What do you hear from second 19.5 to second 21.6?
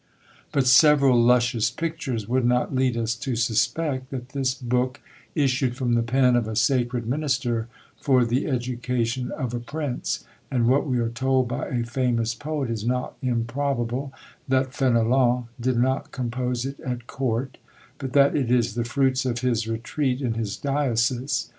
retreat in his diocese.